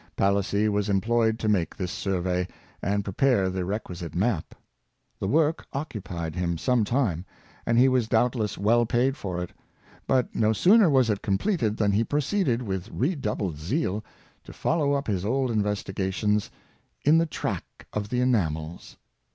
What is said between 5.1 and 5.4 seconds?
The